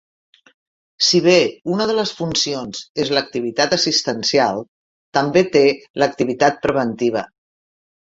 Si 1.07 1.19
bé 1.25 1.33
una 1.73 1.85
de 1.91 1.95
les 1.99 2.13
funcions 2.21 2.79
és 3.03 3.11
l'activitat 3.15 3.75
assistencial, 3.77 4.63
també 5.19 5.45
té 5.57 5.63
l'activitat 6.05 6.59
preventiva. 6.65 7.23